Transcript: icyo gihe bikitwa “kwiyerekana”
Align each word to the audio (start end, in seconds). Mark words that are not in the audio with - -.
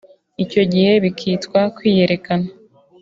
icyo 0.43 0.61
gihe 0.71 0.93
bikitwa 1.03 1.61
“kwiyerekana” 1.75 2.47